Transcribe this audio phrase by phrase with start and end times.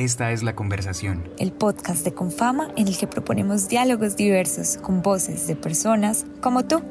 [0.00, 1.28] Esta es La Conversación.
[1.38, 6.64] El podcast de Confama en el que proponemos diálogos diversos con voces de personas como
[6.64, 6.82] tú.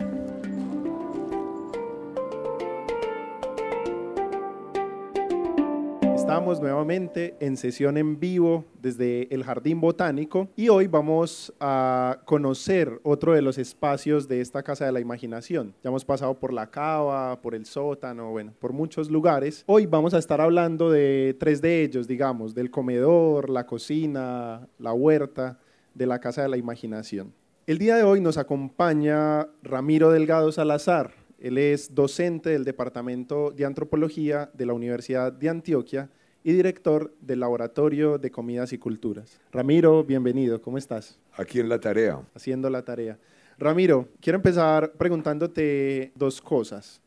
[6.40, 13.02] Estamos nuevamente en sesión en vivo desde el Jardín Botánico y hoy vamos a conocer
[13.04, 15.76] otro de los espacios de esta Casa de la Imaginación.
[15.84, 19.66] Ya hemos pasado por la cava, por el sótano, bueno, por muchos lugares.
[19.68, 24.94] Hoy vamos a estar hablando de tres de ellos, digamos, del comedor, la cocina, la
[24.94, 25.60] huerta
[25.94, 27.34] de la Casa de la Imaginación.
[27.68, 31.12] El día de hoy nos acompaña Ramiro Delgado Salazar.
[31.38, 36.10] Él es docente del Departamento de Antropología de la Universidad de Antioquia
[36.50, 39.40] y director del Laboratorio de Comidas y Culturas.
[39.52, 41.20] Ramiro, bienvenido, ¿cómo estás?
[41.34, 42.24] Aquí en la tarea.
[42.34, 43.20] Haciendo la tarea.
[43.60, 47.04] Ramiro, quiero empezar preguntándote dos cosas.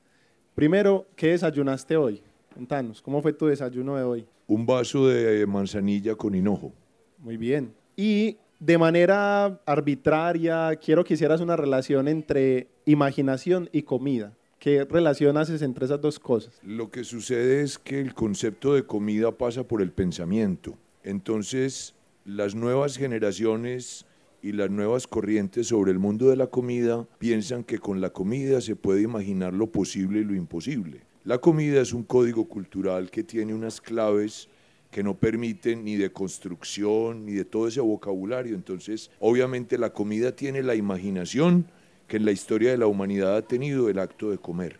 [0.55, 2.23] Primero, ¿qué desayunaste hoy?
[2.55, 4.27] Contanos, ¿cómo fue tu desayuno de hoy?
[4.46, 6.73] Un vaso de manzanilla con hinojo.
[7.18, 7.74] Muy bien.
[7.96, 14.35] Y de manera arbitraria, quiero que hicieras una relación entre imaginación y comida.
[14.63, 16.60] ¿Qué relación haces entre esas dos cosas?
[16.63, 20.79] Lo que sucede es que el concepto de comida pasa por el pensamiento.
[21.02, 24.07] Entonces, las nuevas generaciones
[24.41, 28.60] y las nuevas corrientes sobre el mundo de la comida piensan que con la comida
[28.60, 31.01] se puede imaginar lo posible y lo imposible.
[31.24, 34.49] La comida es un código cultural que tiene unas claves
[34.93, 38.54] que no permiten ni de construcción ni de todo ese vocabulario.
[38.54, 41.66] Entonces, obviamente la comida tiene la imaginación,
[42.13, 44.79] que en la historia de la humanidad ha tenido el acto de comer.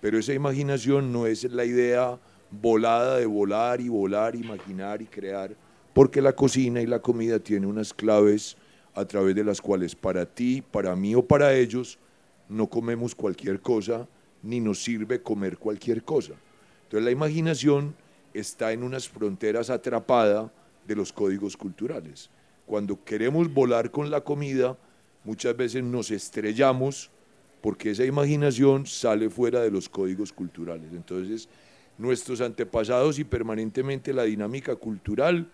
[0.00, 2.18] Pero esa imaginación no es la idea
[2.50, 5.54] volada de volar y volar, imaginar y crear,
[5.92, 8.56] porque la cocina y la comida tienen unas claves
[8.94, 11.98] a través de las cuales para ti, para mí o para ellos
[12.48, 14.08] no comemos cualquier cosa,
[14.42, 16.32] ni nos sirve comer cualquier cosa.
[16.84, 17.94] Entonces la imaginación
[18.32, 20.50] está en unas fronteras atrapada
[20.88, 22.30] de los códigos culturales.
[22.64, 24.78] Cuando queremos volar con la comida,
[25.24, 27.10] muchas veces nos estrellamos
[27.60, 30.92] porque esa imaginación sale fuera de los códigos culturales.
[30.92, 31.48] Entonces,
[31.96, 35.50] nuestros antepasados y permanentemente la dinámica cultural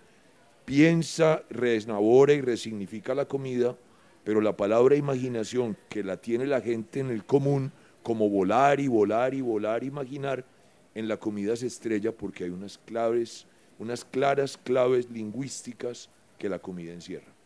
[0.64, 3.76] piensa, resnabora y resignifica la comida,
[4.24, 7.72] pero la palabra imaginación que la tiene la gente en el común,
[8.02, 10.44] como volar y volar y volar, imaginar,
[10.94, 13.46] en la comida se estrella porque hay unas claves,
[13.78, 16.08] unas claras claves lingüísticas
[16.38, 17.39] que la comida encierra.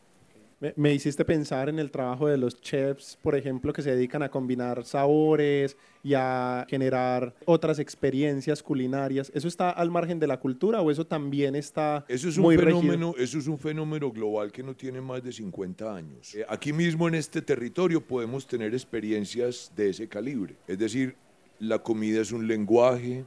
[0.77, 4.31] Me, hiciste pensar en el trabajo de los chefs, por ejemplo, que se dedican a
[4.31, 9.31] combinar sabores y a generar otras experiencias culinarias.
[9.35, 12.57] ¿Eso está al margen de la cultura o eso también está eso es un muy
[12.57, 16.35] fenómeno, Eso es un fenómeno global que no tiene más de 50 años.
[16.35, 20.57] Eh, aquí mismo en este territorio podemos tener experiencias de ese calibre.
[20.67, 21.17] Es decir,
[21.59, 23.25] la comida es un lenguaje,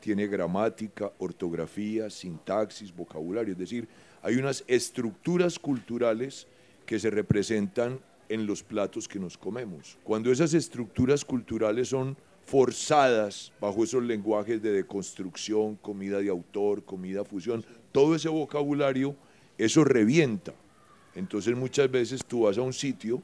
[0.00, 3.52] tiene gramática, ortografía, sintaxis, vocabulario.
[3.52, 3.88] Es decir,
[4.22, 6.46] hay unas estructuras culturales
[6.86, 7.98] que se representan
[8.28, 9.98] en los platos que nos comemos.
[10.04, 17.24] Cuando esas estructuras culturales son forzadas bajo esos lenguajes de deconstrucción, comida de autor, comida
[17.24, 19.16] fusión, todo ese vocabulario,
[19.58, 20.54] eso revienta.
[21.14, 23.22] Entonces muchas veces tú vas a un sitio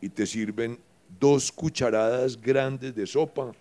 [0.00, 0.78] y te sirven
[1.18, 3.52] dos cucharadas grandes de sopa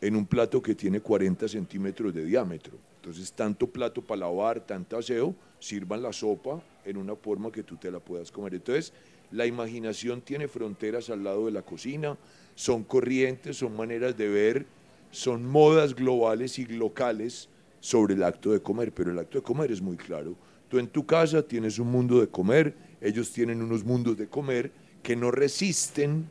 [0.00, 2.74] en un plato que tiene 40 centímetros de diámetro.
[3.08, 7.76] Entonces, tanto plato para lavar, tanto aseo, sirvan la sopa en una forma que tú
[7.76, 8.54] te la puedas comer.
[8.54, 8.92] Entonces,
[9.30, 12.18] la imaginación tiene fronteras al lado de la cocina,
[12.54, 14.66] son corrientes, son maneras de ver,
[15.10, 17.48] son modas globales y locales
[17.80, 20.36] sobre el acto de comer, pero el acto de comer es muy claro.
[20.68, 24.70] Tú en tu casa tienes un mundo de comer, ellos tienen unos mundos de comer
[25.02, 26.28] que no resisten,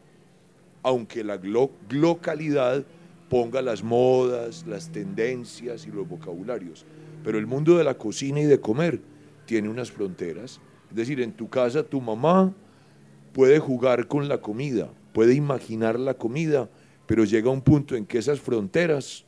[0.83, 1.39] aunque la
[1.89, 2.85] localidad
[3.29, 6.85] ponga las modas, las tendencias y los vocabularios.
[7.23, 9.01] Pero el mundo de la cocina y de comer
[9.45, 10.59] tiene unas fronteras.
[10.89, 12.53] Es decir, en tu casa tu mamá
[13.33, 16.69] puede jugar con la comida, puede imaginar la comida,
[17.05, 19.25] pero llega un punto en que esas fronteras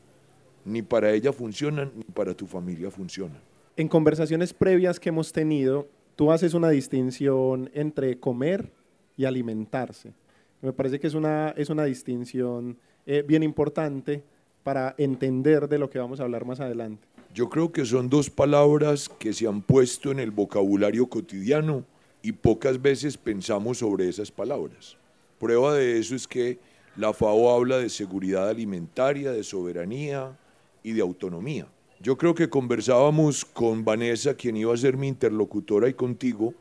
[0.66, 3.40] ni para ella funcionan ni para tu familia funcionan.
[3.76, 8.72] En conversaciones previas que hemos tenido, tú haces una distinción entre comer
[9.16, 10.14] y alimentarse.
[10.62, 14.24] Me parece que es una, es una distinción eh, bien importante
[14.64, 17.08] para entender de lo que vamos a hablar más adelante.
[17.34, 21.86] Yo creo que son dos palabras que se han puesto en el vocabulario cotidiano
[22.22, 24.98] y pocas veces pensamos sobre esas palabras.
[25.40, 26.60] Prueba de eso es que
[26.96, 30.38] la FAO habla de seguridad alimentaria, de soberanía
[30.84, 31.68] y de autonomía.
[32.02, 36.54] Yo creo que conversábamos con Vanessa, quien iba a ser mi interlocutora y contigo,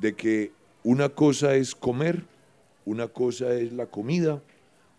[0.00, 0.52] de que
[0.82, 2.24] una cosa es comer,
[2.84, 4.42] una cosa es la comida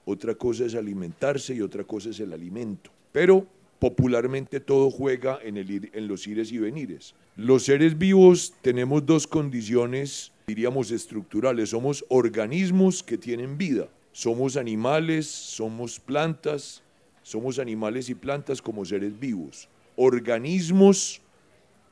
[0.05, 2.91] otra cosa es alimentarse y otra cosa es el alimento.
[3.11, 3.47] Pero
[3.79, 7.15] popularmente todo juega en, los ires y venires.
[7.35, 11.71] Los seres vivos tenemos dos condiciones, diríamos, estructurales.
[11.71, 13.89] Somos organismos que tienen vida.
[14.13, 16.83] Somos animales, somos plantas,
[17.23, 19.67] somos animales y plantas como seres vivos.
[19.95, 21.21] Organismos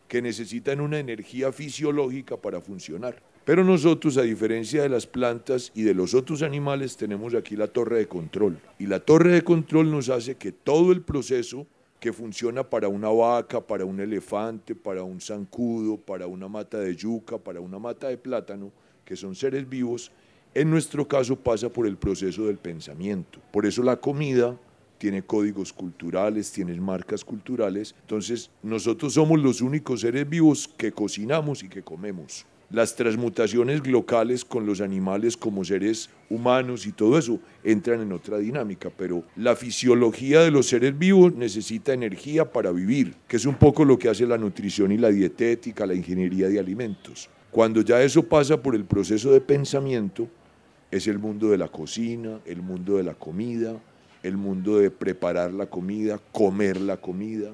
[0.08, 3.22] que necesitan una energía fisiológica para funcionar.
[3.44, 7.68] Pero nosotros, a diferencia de las plantas y de los otros animales, tenemos aquí la
[7.68, 8.60] torre de control.
[8.78, 11.66] Y la torre de control nos hace que todo el proceso
[12.00, 16.96] que funciona para una vaca, para un elefante, para un zancudo, para una mata de
[16.96, 18.72] yuca, para una mata de plátano,
[19.06, 20.12] que son seres vivos,
[20.54, 23.40] en nuestro caso pasa por el proceso del pensamiento.
[23.52, 24.58] Por eso la comida
[24.98, 27.96] tiene códigos culturales, tiene marcas culturales.
[28.02, 32.46] Entonces, nosotros somos los únicos seres vivos que cocinamos y que comemos.
[32.72, 38.38] Las transmutaciones locales con los animales como seres humanos y todo eso entran en otra
[38.38, 43.56] dinámica, pero la fisiología de los seres vivos necesita energía para vivir, que es un
[43.56, 47.30] poco lo que hace la nutrición y la dietética, la ingeniería de alimentos.
[47.52, 50.30] Cuando ya eso pasa por el proceso de pensamiento,
[50.90, 53.76] es el mundo de la cocina, el mundo de la comida,
[54.24, 57.50] el mundo de preparar la comida, comer la comida,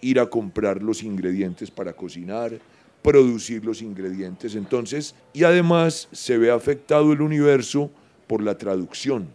[0.00, 2.58] ir a comprar los ingredientes para cocinar,
[3.04, 4.54] producir los ingredientes.
[4.54, 7.90] Entonces, y además se ve afectado el universo
[8.26, 9.28] por la traducción.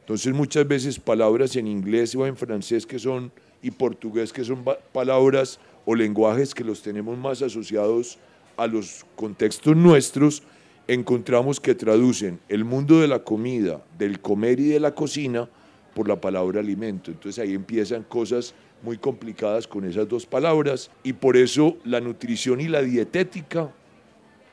[0.00, 3.32] Entonces, muchas veces palabras en inglés o en francés que son
[3.62, 4.62] y portugués que son
[4.92, 8.18] palabras o lenguajes que los tenemos más asociados
[8.58, 10.42] a los contextos nuestros,
[10.86, 15.48] encontramos que traducen el mundo de la comida, del comer y de la cocina
[15.94, 17.10] por la palabra alimento.
[17.10, 22.60] Entonces ahí empiezan cosas muy complicadas con esas dos palabras y por eso la nutrición
[22.60, 23.72] y la dietética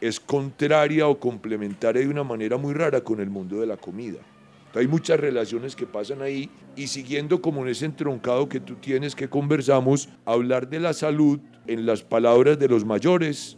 [0.01, 4.19] es contraria o complementaria de una manera muy rara con el mundo de la comida.
[4.73, 9.15] hay muchas relaciones que pasan ahí y siguiendo como en ese entroncado que tú tienes
[9.15, 13.57] que conversamos, hablar de la salud en las palabras de los mayores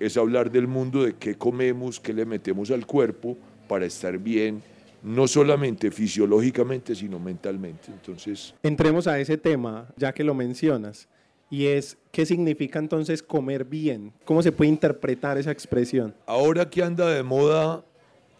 [0.00, 3.38] es hablar del mundo de qué comemos, qué le metemos al cuerpo
[3.68, 4.62] para estar bien,
[5.06, 7.92] no solamente fisiológicamente, sino mentalmente.
[7.92, 11.08] Entonces, entremos a ese tema, ya que lo mencionas,
[11.48, 16.12] y es qué significa entonces comer bien, cómo se puede interpretar esa expresión.
[16.26, 17.84] Ahora que anda de moda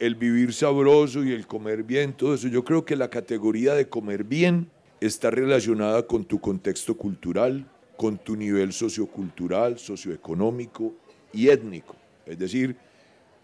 [0.01, 3.89] el vivir sabroso y el comer bien, todo eso, yo creo que la categoría de
[3.89, 4.69] comer bien
[5.01, 7.65] está relacionada con tu contexto cultural,
[7.97, 10.95] con tu nivel sociocultural, socioeconómico
[11.33, 11.95] y étnico.
[12.27, 12.75] Es decir,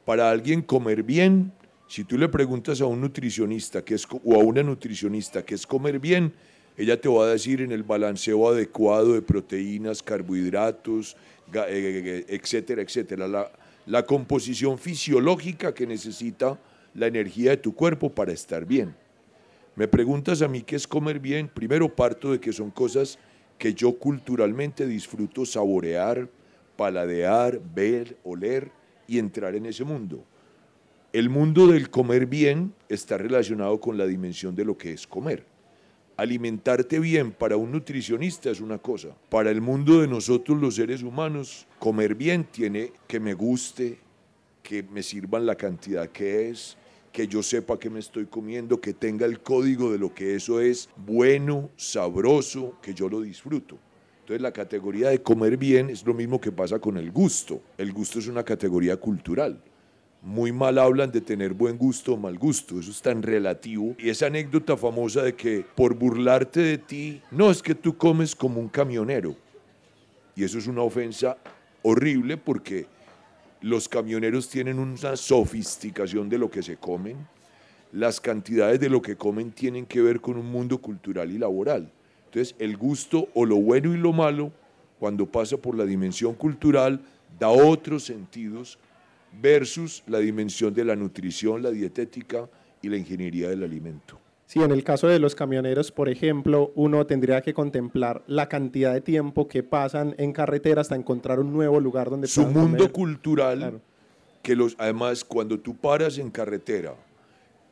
[0.04, 1.52] para alguien comer bien
[1.92, 5.66] si tú le preguntas a un nutricionista que es, o a una nutricionista qué es
[5.66, 6.32] comer bien,
[6.74, 11.18] ella te va a decir en el balanceo adecuado de proteínas, carbohidratos,
[11.52, 13.28] eh, eh, eh, etcétera, etcétera.
[13.28, 13.52] La,
[13.84, 16.58] la composición fisiológica que necesita
[16.94, 18.94] la energía de tu cuerpo para estar bien.
[19.76, 21.46] Me preguntas a mí qué es comer bien.
[21.46, 23.18] Primero parto de que son cosas
[23.58, 26.26] que yo culturalmente disfruto saborear,
[26.74, 28.70] paladear, ver, oler
[29.06, 30.24] y entrar en ese mundo.
[31.12, 35.44] El mundo del comer bien está relacionado con la dimensión de lo que es comer.
[36.16, 39.08] Alimentarte bien para un nutricionista es una cosa.
[39.28, 43.98] Para el mundo de nosotros los seres humanos, comer bien tiene que me guste,
[44.62, 46.78] que me sirvan la cantidad que es,
[47.12, 50.62] que yo sepa que me estoy comiendo, que tenga el código de lo que eso
[50.62, 53.76] es bueno, sabroso, que yo lo disfruto.
[54.20, 57.60] Entonces la categoría de comer bien es lo mismo que pasa con el gusto.
[57.76, 59.62] El gusto es una categoría cultural
[60.22, 63.96] muy mal hablan de tener buen gusto o mal gusto, eso es tan relativo.
[63.98, 68.36] Y esa anécdota famosa de que por burlarte de ti, no es que tú comes
[68.36, 69.34] como un camionero.
[70.36, 71.36] Y eso es una ofensa
[71.82, 72.86] horrible porque
[73.60, 77.16] los camioneros tienen una sofisticación de lo que se comen.
[77.90, 81.90] Las cantidades de lo que comen tienen que ver con un mundo cultural y laboral.
[82.26, 84.52] Entonces, el gusto o lo bueno y lo malo,
[85.00, 87.00] cuando pasa por la dimensión cultural,
[87.38, 88.78] da otros sentidos
[89.40, 92.48] versus la dimensión de la nutrición, la dietética
[92.80, 94.18] y la ingeniería del alimento.
[94.46, 98.92] Sí, en el caso de los camioneros, por ejemplo, uno tendría que contemplar la cantidad
[98.92, 103.80] de tiempo que pasan en carretera hasta encontrar un nuevo lugar donde su mundo cultural
[104.42, 106.94] que los además cuando tú paras en carretera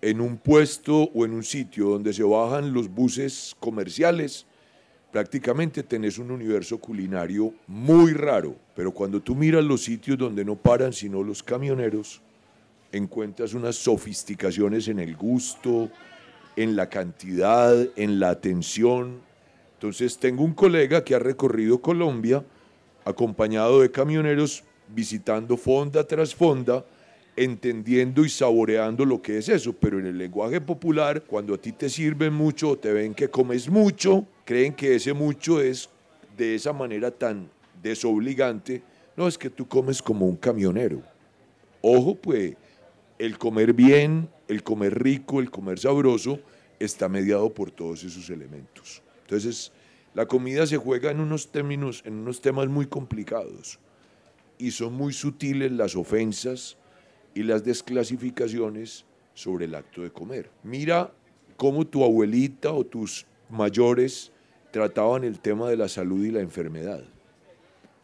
[0.01, 4.47] en un puesto o en un sitio donde se bajan los buses comerciales
[5.11, 10.57] prácticamente tenés un universo culinario muy raro, pero cuando tú miras los sitios donde no
[10.57, 12.21] paran sino los camioneros,
[12.93, 15.91] encuentras unas sofisticaciones en el gusto,
[16.57, 19.21] en la cantidad, en la atención.
[19.75, 22.45] Entonces tengo un colega que ha recorrido Colombia
[23.05, 26.85] acompañado de camioneros visitando fonda tras fonda
[27.41, 31.73] entendiendo y saboreando lo que es eso, pero en el lenguaje popular, cuando a ti
[31.73, 35.89] te sirven mucho te ven que comes mucho, creen que ese mucho es
[36.37, 37.49] de esa manera tan
[37.83, 38.83] desobligante,
[39.17, 41.03] no es que tú comes como un camionero.
[41.81, 42.57] Ojo, pues,
[43.19, 46.41] el comer bien, el comer rico, el comer sabroso,
[46.79, 49.03] está mediado por todos esos elementos.
[49.23, 49.73] Entonces,
[50.13, 53.79] la comida se juega en unos términos, en unos temas muy complicados
[54.59, 56.77] y son muy sutiles las ofensas
[57.35, 60.51] y las desclasificaciones sobre el acto de comer.
[60.63, 61.13] Mira
[61.57, 64.33] cómo tu abuelita o tus mayores
[64.71, 67.03] trataban el tema de la salud y la enfermedad.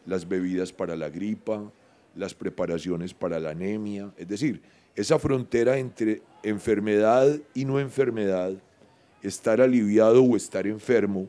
[0.05, 1.71] Las bebidas para la gripa,
[2.15, 4.61] las preparaciones para la anemia, es decir,
[4.95, 8.53] esa frontera entre enfermedad y no enfermedad,
[9.21, 11.27] estar aliviado o estar enfermo,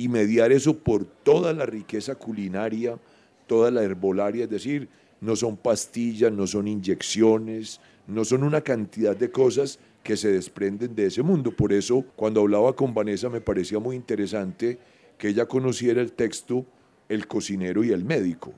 [0.00, 2.98] y mediar eso por toda la riqueza culinaria,
[3.46, 4.88] toda la herbolaria, es decir,
[5.20, 10.94] no son pastillas, no son inyecciones, no son una cantidad de cosas que se desprenden
[10.94, 11.50] de ese mundo.
[11.50, 14.78] Por eso, cuando hablaba con Vanessa, me parecía muy interesante
[15.18, 16.64] que ella conociera el texto
[17.08, 18.54] El cocinero y el médico,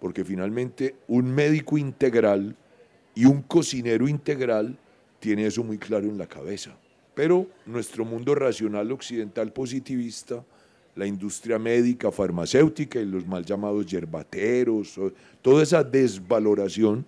[0.00, 2.56] porque finalmente un médico integral
[3.14, 4.76] y un cocinero integral
[5.20, 6.76] tiene eso muy claro en la cabeza.
[7.14, 10.44] Pero nuestro mundo racional occidental positivista
[10.94, 15.00] la industria médica, farmacéutica y los mal llamados yerbateros,
[15.40, 17.04] toda esa desvaloración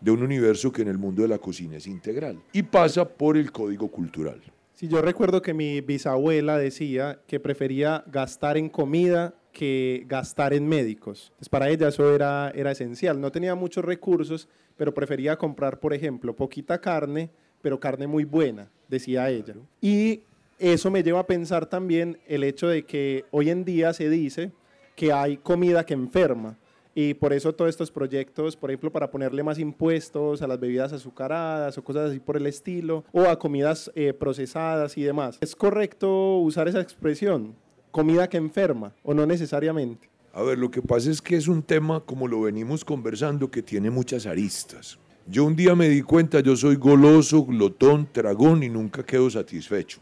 [0.00, 3.36] de un universo que en el mundo de la cocina es integral y pasa por
[3.36, 4.40] el código cultural.
[4.74, 10.68] Si yo recuerdo que mi bisabuela decía que prefería gastar en comida que gastar en
[10.68, 11.32] médicos.
[11.38, 13.18] Pues para ella eso era, era esencial.
[13.18, 17.30] No tenía muchos recursos, pero prefería comprar, por ejemplo, poquita carne,
[17.62, 19.54] pero carne muy buena, decía ella.
[19.80, 20.24] Y
[20.58, 24.52] eso me lleva a pensar también el hecho de que hoy en día se dice
[24.94, 26.58] que hay comida que enferma.
[26.94, 30.94] Y por eso todos estos proyectos, por ejemplo, para ponerle más impuestos a las bebidas
[30.94, 35.36] azucaradas o cosas así por el estilo, o a comidas eh, procesadas y demás.
[35.42, 37.54] ¿Es correcto usar esa expresión?
[37.90, 40.08] Comida que enferma, o no necesariamente.
[40.32, 43.62] A ver, lo que pasa es que es un tema, como lo venimos conversando, que
[43.62, 44.98] tiene muchas aristas.
[45.26, 50.00] Yo un día me di cuenta, yo soy goloso, glotón, tragón y nunca quedo satisfecho.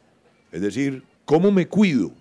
[0.55, 2.13] Es decir, ¿cómo me cuido?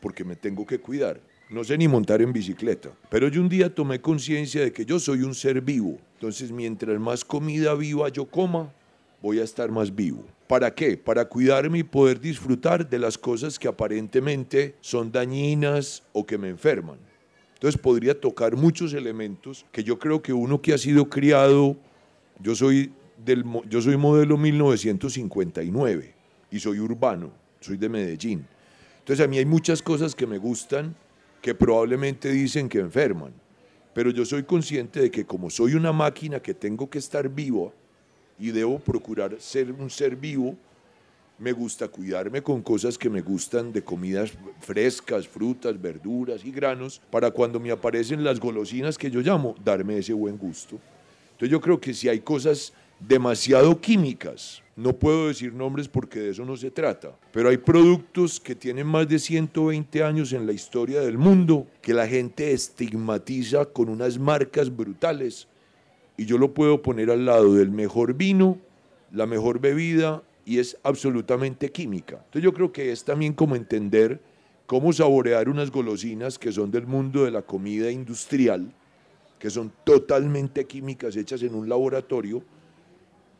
[0.00, 1.20] Porque me tengo que cuidar.
[1.50, 2.88] No sé ni montar en bicicleta.
[3.10, 5.98] Pero yo un día tomé conciencia de que yo soy un ser vivo.
[6.14, 8.72] Entonces, mientras más comida viva yo coma,
[9.20, 10.24] voy a estar más vivo.
[10.46, 10.96] ¿Para qué?
[10.96, 16.48] Para cuidarme y poder disfrutar de las cosas que aparentemente son dañinas o que me
[16.48, 16.96] enferman.
[17.52, 21.76] Entonces podría tocar muchos elementos que yo creo que uno que ha sido criado,
[22.40, 22.90] yo soy,
[23.22, 26.14] del, yo soy modelo 1959
[26.50, 28.46] y soy urbano soy de Medellín.
[28.98, 30.94] Entonces a mí hay muchas cosas que me gustan
[31.40, 33.32] que probablemente dicen que enferman,
[33.94, 37.72] pero yo soy consciente de que como soy una máquina que tengo que estar vivo
[38.38, 40.56] y debo procurar ser un ser vivo,
[41.38, 47.00] me gusta cuidarme con cosas que me gustan de comidas frescas, frutas, verduras y granos,
[47.10, 50.78] para cuando me aparecen las golosinas que yo llamo, darme ese buen gusto.
[51.32, 52.72] Entonces yo creo que si hay cosas
[53.06, 54.62] demasiado químicas.
[54.74, 58.86] No puedo decir nombres porque de eso no se trata, pero hay productos que tienen
[58.86, 64.18] más de 120 años en la historia del mundo que la gente estigmatiza con unas
[64.18, 65.46] marcas brutales
[66.16, 68.58] y yo lo puedo poner al lado del mejor vino,
[69.10, 72.16] la mejor bebida y es absolutamente química.
[72.16, 74.20] Entonces yo creo que es también como entender
[74.66, 78.72] cómo saborear unas golosinas que son del mundo de la comida industrial,
[79.38, 82.42] que son totalmente químicas hechas en un laboratorio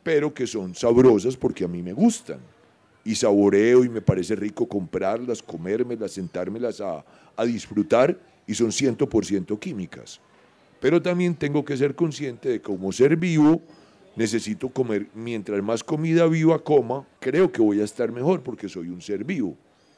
[0.02, 2.40] pero que son sabrosas porque a mí me gustan.
[3.04, 7.04] Y saboreo y me parece rico comprarlas, comérmelas, sentármelas a,
[7.36, 10.20] a disfrutar y son 100% químicas.
[10.80, 13.60] Pero también tengo que ser consciente de que como ser vivo
[14.16, 18.88] necesito comer, mientras más comida viva coma, creo que voy a estar mejor porque soy
[18.88, 19.56] un ser vivo.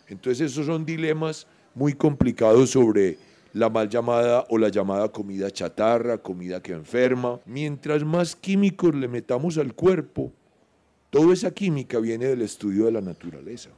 [0.09, 3.19] Entonces esos son dilemas muy complicados sobre
[3.55, 7.41] la mal llamada o la llamada comida chatarra, comida que enferma.
[7.47, 10.33] Mientras más químicos le metamos al cuerpo,
[11.09, 13.71] toda esa química viene del estudio de la naturaleza.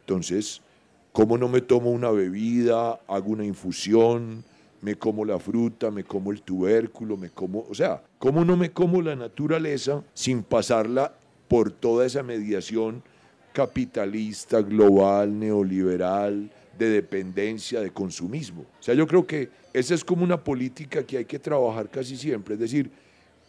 [0.00, 0.60] Entonces,
[1.12, 4.44] ¿cómo no me tomo una bebida, hago una infusión,
[4.80, 8.72] me como la fruta, me como el tubérculo, me como, o sea, ¿cómo no me
[8.72, 11.14] como la naturaleza sin pasarla
[11.46, 13.04] por toda esa mediación
[13.52, 18.62] capitalista, global, neoliberal, de dependencia, de consumismo.
[18.62, 22.16] O sea, yo creo que esa es como una política que hay que trabajar casi
[22.16, 22.90] siempre, es decir,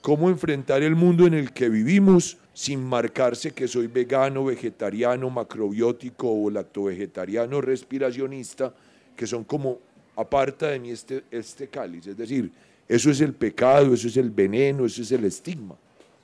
[0.02, 6.30] cómo enfrentar el mundo en el que vivimos sin marcarse que soy vegano, vegetariano, macrobiótico
[6.30, 8.74] o lactovegetariano, respiracionista,
[9.16, 9.80] que son como
[10.16, 12.08] aparta de mí este, este cáliz.
[12.08, 12.52] Es decir,
[12.88, 15.76] eso es el pecado, eso es el veneno, eso es el estigma.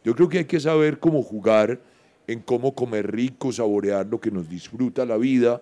[0.04, 1.80] Yo creo que hay que saber cómo jugar
[2.28, 5.62] en cómo comer rico, saborear lo que nos disfruta la vida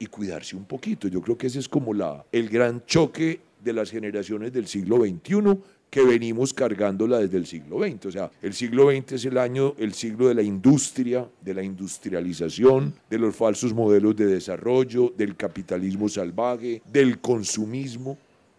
[0.00, 1.06] y cuidarse un poquito.
[1.06, 4.96] Yo creo que ese es como la, el gran choque de las generaciones del siglo
[4.96, 5.58] XXI
[5.90, 8.06] que venimos cargándola desde el siglo XX.
[8.06, 11.62] O sea, el siglo XX es el año, el siglo de la industria, de la
[11.62, 18.16] industrialización, de los falsos modelos de desarrollo, del capitalismo salvaje, del consumismo.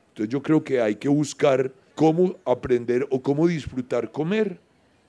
[0.10, 4.60] Entonces yo creo que hay que buscar cómo aprender o cómo disfrutar comer,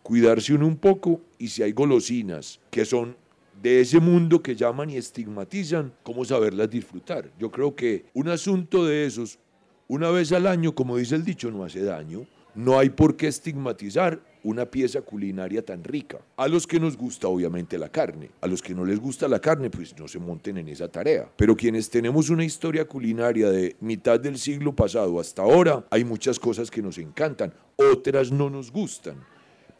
[0.02, 3.16] cuidarse uno un poco y si hay golosinas que son
[3.62, 7.30] de ese mundo que llaman y estigmatizan, cómo saberlas disfrutar.
[7.38, 9.38] Yo creo que un asunto de esos,
[9.86, 12.26] una vez al año, como dice el dicho, no hace daño.
[12.54, 16.18] No hay por qué estigmatizar una pieza culinaria tan rica.
[16.36, 19.38] A los que nos gusta obviamente la carne, a los que no les gusta la
[19.38, 21.30] carne, pues no se monten en esa tarea.
[21.36, 26.38] Pero quienes tenemos una historia culinaria de mitad del siglo pasado hasta ahora, hay muchas
[26.38, 29.16] cosas que nos encantan, otras no nos gustan.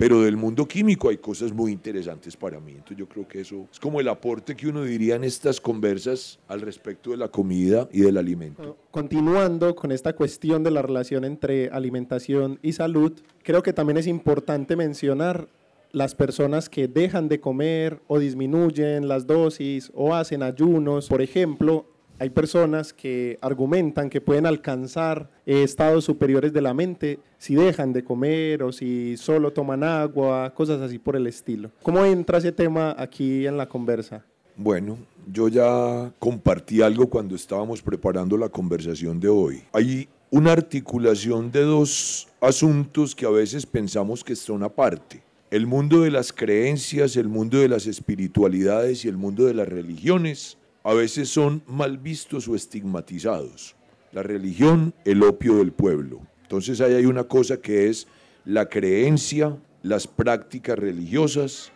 [0.03, 2.73] Pero del mundo químico hay cosas muy interesantes para mí.
[2.73, 6.41] Entonces yo creo que eso es como el aporte que uno diría en estas conversas
[6.49, 8.77] al respecto de la comida y del alimento.
[8.91, 13.13] Continuando con esta cuestión de la relación entre alimentación y salud,
[13.45, 15.47] creo que también es importante mencionar
[15.93, 21.87] las personas que dejan de comer o disminuyen las dosis o hacen ayunos, por ejemplo,
[22.23, 27.93] hay personas que argumentan que pueden alcanzar eh, estados superiores de la mente si dejan
[27.93, 31.73] de comer o si solo toman agua, cosas así por el estilo.
[31.83, 34.25] ¿Cómo entra ese tema aquí en la conversa?
[34.55, 39.65] Bueno, yo ya compartí algo cuando estábamos preparando la conversación de hoy.
[39.73, 45.25] Hay una articulación de dos asuntos que a veces pensamos que son aparte.
[45.51, 49.69] El mundo de las creencias, el mundo de las espiritualidades y el mundo de las
[49.69, 53.77] religiones a veces son mal vistos o estigmatizados.
[54.13, 56.21] La religión, el opio del pueblo.
[56.43, 58.07] Entonces ahí hay una cosa que es
[58.45, 61.73] la creencia, las prácticas religiosas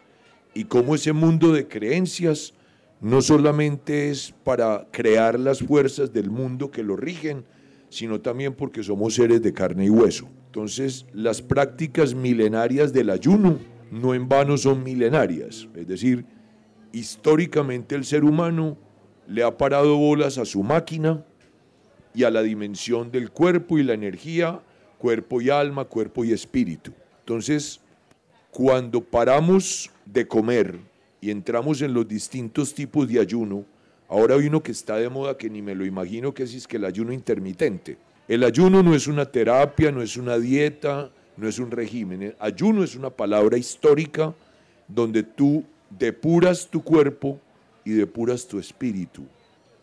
[0.55, 2.55] y cómo ese mundo de creencias
[3.01, 7.45] no solamente es para crear las fuerzas del mundo que lo rigen,
[7.89, 10.29] sino también porque somos seres de carne y hueso.
[10.47, 13.59] Entonces las prácticas milenarias del ayuno
[13.91, 16.25] no en vano son milenarias, es decir,
[16.93, 18.77] históricamente el ser humano
[19.27, 21.25] le ha parado bolas a su máquina
[22.15, 24.61] y a la dimensión del cuerpo y la energía,
[24.99, 26.93] cuerpo y alma, cuerpo y espíritu.
[27.21, 27.81] Entonces,
[28.51, 30.79] cuando paramos de comer
[31.21, 33.65] y entramos en los distintos tipos de ayuno,
[34.09, 36.77] ahora hay uno que está de moda que ni me lo imagino que es, que
[36.77, 37.99] el ayuno intermitente.
[38.29, 42.35] El ayuno no es una terapia, no es una dieta, no es un régimen.
[42.39, 44.35] Ayuno es una palabra histórica
[44.89, 47.39] donde tú depuras tu cuerpo
[47.87, 49.23] y depuras tu espíritu.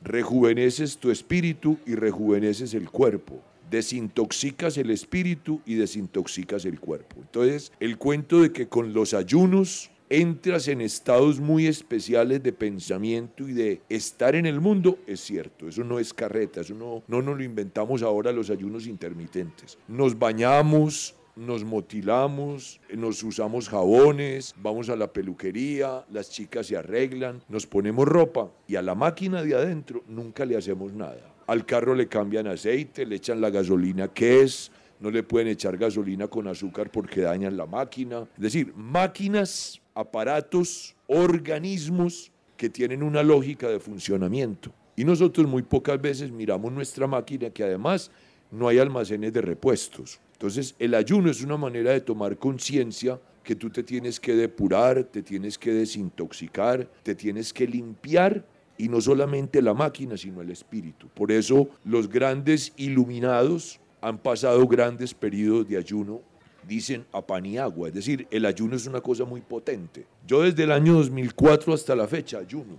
[0.03, 3.41] Rejuveneces tu espíritu y rejuveneces el cuerpo.
[3.71, 7.15] Desintoxicas el espíritu y desintoxicas el cuerpo.
[7.21, 13.47] Entonces, el cuento de que con los ayunos entras en estados muy especiales de pensamiento
[13.47, 17.21] y de estar en el mundo, es cierto, eso no es carreta, eso no, no
[17.21, 19.77] nos lo inventamos ahora los ayunos intermitentes.
[19.87, 27.41] Nos bañamos, nos motilamos, nos usamos jabones, vamos a la peluquería, las chicas se arreglan,
[27.49, 31.33] nos ponemos ropa y a la máquina de adentro nunca le hacemos nada.
[31.47, 35.77] Al carro le cambian aceite, le echan la gasolina que es, no le pueden echar
[35.77, 38.27] gasolina con azúcar porque dañan la máquina.
[38.35, 44.71] Es decir, máquinas, aparatos, organismos que tienen una lógica de funcionamiento.
[44.95, 48.11] Y nosotros muy pocas veces miramos nuestra máquina que además
[48.53, 50.19] no hay almacenes de repuestos.
[50.33, 55.03] Entonces, el ayuno es una manera de tomar conciencia que tú te tienes que depurar,
[55.05, 58.45] te tienes que desintoxicar, te tienes que limpiar
[58.77, 61.07] y no solamente la máquina, sino el espíritu.
[61.09, 66.21] Por eso los grandes iluminados han pasado grandes periodos de ayuno,
[66.67, 70.05] dicen a pan y agua, es decir, el ayuno es una cosa muy potente.
[70.27, 72.77] Yo desde el año 2004 hasta la fecha ayuno.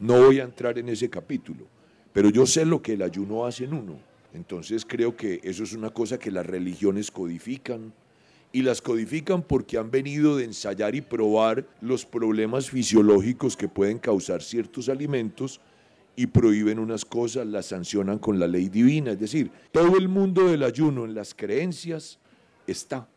[0.00, 1.64] No voy a entrar en ese capítulo,
[2.12, 4.13] pero yo sé lo que el ayuno hace en uno.
[4.34, 7.94] Entonces creo que eso es una cosa que las religiones codifican
[8.52, 13.98] y las codifican porque han venido de ensayar y probar los problemas fisiológicos que pueden
[13.98, 15.60] causar ciertos alimentos
[16.16, 19.12] y prohíben unas cosas, las sancionan con la ley divina.
[19.12, 22.18] Es decir, todo el mundo del ayuno en las creencias
[22.66, 23.08] está.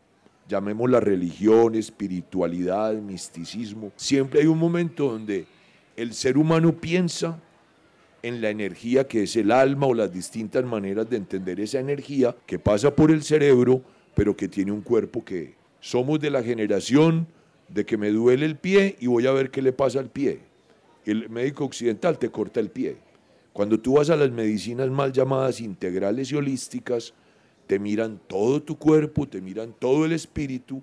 [0.48, 3.92] Llamemos la religión, espiritualidad, misticismo.
[3.96, 5.46] Siempre hay un momento donde
[5.96, 7.40] el ser humano piensa
[8.22, 12.34] en la energía que es el alma o las distintas maneras de entender esa energía
[12.46, 13.82] que pasa por el cerebro,
[14.14, 17.26] pero que tiene un cuerpo que somos de la generación
[17.68, 20.40] de que me duele el pie y voy a ver qué le pasa al pie.
[21.04, 22.96] El médico occidental te corta el pie.
[23.52, 27.14] Cuando tú vas a las medicinas mal llamadas integrales y holísticas,
[27.66, 30.82] te miran todo tu cuerpo, te miran todo el espíritu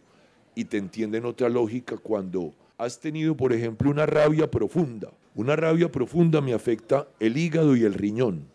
[0.54, 5.12] y te entienden otra lógica cuando has tenido, por ejemplo, una rabia profunda.
[5.36, 8.48] Una rabia profunda me afecta el hígado y el riñón.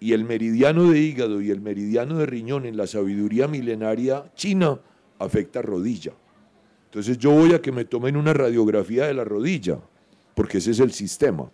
[0.00, 4.80] Y el meridiano de hígado y el meridiano de riñón en la sabiduría milenaria china
[5.20, 6.12] afecta rodilla.
[6.86, 9.78] Entonces yo voy a que me tomen una radiografía de la rodilla,
[10.34, 11.48] porque ese es el sistema.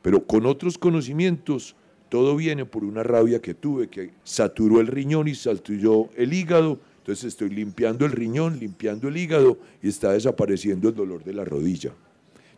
[0.00, 1.76] Pero con otros conocimientos,
[2.08, 6.78] todo viene por una rabia que tuve, que saturó el riñón y saturó el hígado.
[6.98, 11.44] Entonces estoy limpiando el riñón, limpiando el hígado y está desapareciendo el dolor de la
[11.44, 11.92] rodilla.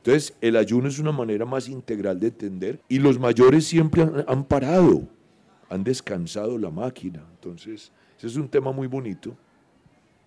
[0.02, 4.24] Entonces el ayuno es una manera más integral de entender y los mayores siempre han,
[4.26, 5.02] han parado,
[5.68, 7.22] han descansado la máquina.
[7.34, 9.36] Entonces ese es un tema muy bonito.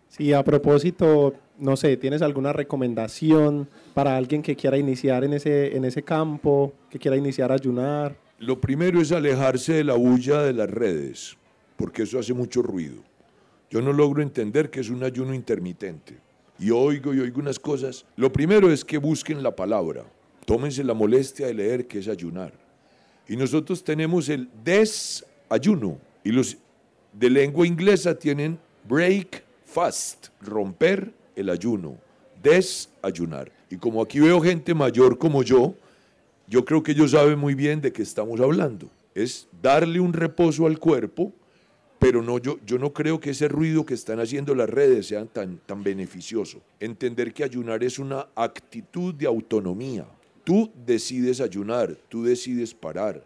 [0.09, 5.75] Sí, a propósito, no sé, ¿tienes alguna recomendación para alguien que quiera iniciar en ese,
[5.75, 8.15] en ese campo, que quiera iniciar a ayunar?
[8.37, 11.35] Lo primero es alejarse de la bulla de las redes,
[11.77, 13.01] porque eso hace mucho ruido.
[13.71, 16.17] Yo no logro entender que es un ayuno intermitente.
[16.63, 18.05] Y oigo y oigo unas cosas.
[18.15, 20.05] Lo primero es que busquen la palabra.
[20.45, 22.53] Tómense la molestia de leer qué es ayunar.
[23.27, 25.97] Y nosotros tenemos el desayuno.
[26.23, 26.55] Y los
[27.11, 31.97] de lengua inglesa tienen break fast, romper el ayuno,
[32.41, 33.51] desayunar.
[33.69, 35.75] Y como aquí veo gente mayor como yo,
[36.47, 38.87] yo creo que ellos saben muy bien de qué estamos hablando.
[39.13, 41.33] Es darle un reposo al cuerpo,
[42.03, 45.25] pero no, yo, yo no creo que ese ruido que están haciendo las redes sea
[45.25, 46.61] tan, tan beneficioso.
[46.81, 50.05] Entender que ayunar es una actitud de autonomía.
[50.43, 53.23] Tú decides ayunar, tú decides parar,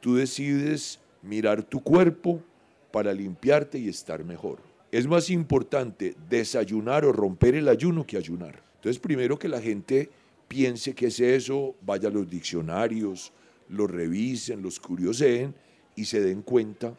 [0.00, 2.42] tú decides mirar tu cuerpo
[2.90, 4.58] para limpiarte y estar mejor
[4.90, 8.62] es más importante desayunar o romper el ayuno que ayunar.
[8.76, 10.08] Entonces, primero que la gente
[10.48, 13.32] piense qué es eso, vaya a los diccionarios,
[13.68, 15.54] lo revisen, los curioseen
[15.96, 16.96] y se den cuenta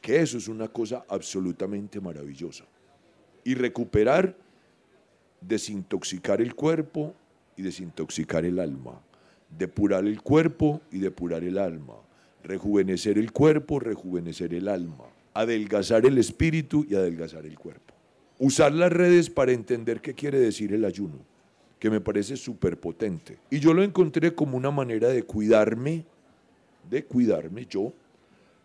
[0.00, 2.64] que eso es una cosa absolutamente maravillosa.
[3.44, 4.36] Y recuperar,
[5.40, 7.14] desintoxicar el cuerpo
[7.56, 9.00] y desintoxicar el alma.
[9.56, 11.94] Depurar el cuerpo y depurar el alma.
[12.44, 15.04] Rejuvenecer el cuerpo, rejuvenecer el alma
[15.38, 17.94] adelgazar el espíritu y adelgazar el cuerpo.
[18.40, 21.18] Usar las redes para entender qué quiere decir el ayuno,
[21.78, 23.38] que me parece súper potente.
[23.48, 26.04] Y yo lo encontré como una manera de cuidarme,
[26.90, 27.92] de cuidarme yo,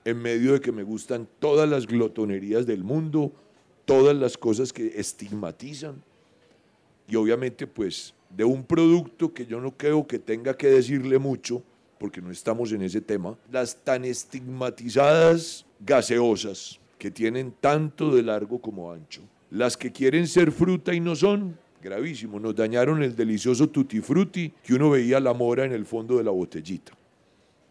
[0.05, 3.31] en medio de que me gustan todas las glotonerías del mundo,
[3.85, 6.01] todas las cosas que estigmatizan.
[7.07, 11.61] Y obviamente pues de un producto que yo no creo que tenga que decirle mucho,
[11.99, 18.59] porque no estamos en ese tema, las tan estigmatizadas gaseosas que tienen tanto de largo
[18.59, 19.21] como ancho.
[19.51, 24.01] Las que quieren ser fruta y no son, gravísimo, nos dañaron el delicioso tutti
[24.63, 26.93] que uno veía la mora en el fondo de la botellita.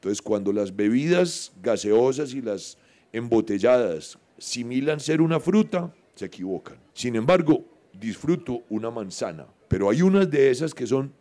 [0.03, 2.77] Entonces, cuando las bebidas gaseosas y las
[3.12, 6.77] embotelladas similan ser una fruta, se equivocan.
[6.93, 11.12] Sin embargo, disfruto una manzana, pero hay unas de esas que son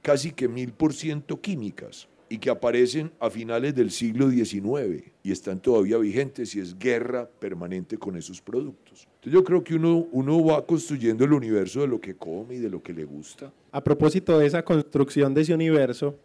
[0.00, 5.32] casi que mil por ciento químicas y que aparecen a finales del siglo XIX y
[5.32, 9.06] están todavía vigentes y es guerra permanente con esos productos.
[9.16, 12.58] Entonces yo creo que uno, uno va construyendo el universo de lo que come y
[12.58, 13.52] de lo que le gusta.
[13.70, 16.16] A propósito de esa construcción de ese universo,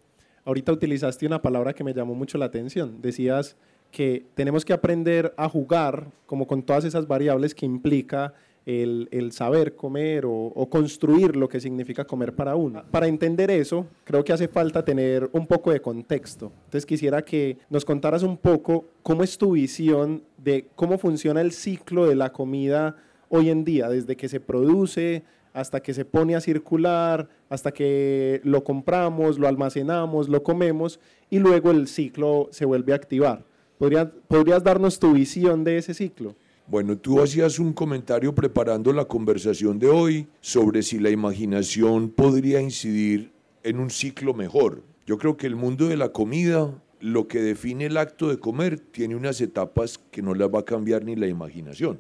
[0.46, 3.02] ahorita utilizaste una palabra que me llamó mucho la atención.
[3.02, 3.58] Decías
[3.92, 8.34] que tenemos que aprender a jugar como con todas esas variables que implica
[8.66, 12.84] el, saber comer o, construir lo que significa comer para uno.
[12.90, 16.52] Para entender eso, creo que hace falta tener un poco de contexto.
[16.66, 21.52] Entonces quisiera que nos contaras un poco cómo es tu visión de cómo funciona el
[21.52, 22.96] ciclo de la comida
[23.30, 25.24] hoy en día, desde que se produce
[25.56, 31.40] hasta que se pone a circular, hasta que lo compramos, lo almacenamos, lo comemos y
[31.40, 33.46] luego el ciclo se vuelve a activar.
[33.78, 36.36] ¿Podrías darnos tu visión de ese ciclo?
[36.68, 42.60] Bueno, tú hacías un comentario preparando la conversación de hoy sobre si la imaginación podría
[42.60, 43.32] incidir
[43.64, 44.84] en un ciclo mejor.
[45.06, 48.80] Yo creo que el mundo de la comida, lo que define el acto de comer,
[48.80, 52.00] tiene unas etapas que no las va a cambiar ni la imaginación.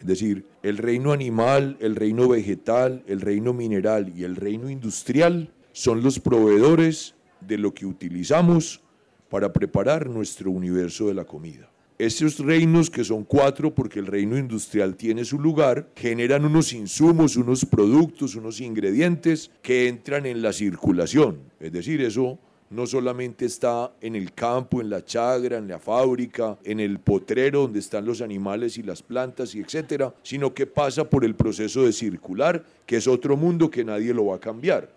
[0.00, 5.50] Es decir, el reino animal, el reino vegetal, el reino mineral y el reino industrial
[5.72, 8.80] son los proveedores de lo que utilizamos
[9.28, 11.70] para preparar nuestro universo de la comida.
[11.98, 17.36] Estos reinos, que son cuatro porque el reino industrial tiene su lugar, generan unos insumos,
[17.36, 21.38] unos productos, unos ingredientes que entran en la circulación.
[21.58, 22.38] Es decir, eso
[22.70, 27.62] no solamente está en el campo, en la chagra, en la fábrica, en el potrero
[27.62, 31.84] donde están los animales y las plantas y etcétera, sino que pasa por el proceso
[31.84, 34.90] de circular, que es otro mundo que nadie lo va a cambiar.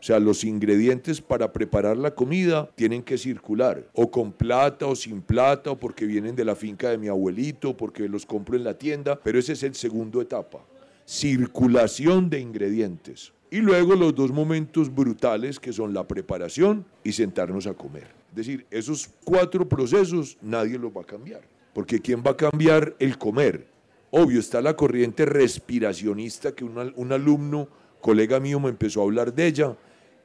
[0.00, 4.94] O sea, los ingredientes para preparar la comida tienen que circular, o con plata o
[4.94, 8.62] sin plata, o porque vienen de la finca de mi abuelito, porque los compro en
[8.62, 10.64] la tienda, pero esa es el segundo etapa.
[11.04, 13.32] circulación de ingredientes.
[13.50, 18.08] Y luego los dos momentos brutales que son la preparación y sentarnos a comer.
[18.30, 21.42] Es decir, esos cuatro procesos nadie los va a cambiar.
[21.72, 23.66] Porque ¿quién va a cambiar el comer?
[24.10, 27.68] Obvio, está la corriente respiracionista que un, alumno,
[28.00, 29.76] colega mío, me empezó a hablar de ella